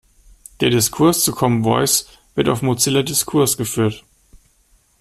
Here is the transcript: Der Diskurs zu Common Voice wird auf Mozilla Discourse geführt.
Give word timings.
Der 0.61 0.71
Diskurs 0.71 1.23
zu 1.23 1.31
Common 1.31 1.63
Voice 1.63 2.07
wird 2.33 2.49
auf 2.49 2.63
Mozilla 2.63 3.03
Discourse 3.03 3.55
geführt. 3.55 4.03